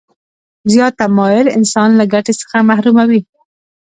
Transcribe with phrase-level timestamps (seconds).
[0.71, 3.21] زیات تماعل انسان له ګټې څخه محروموي.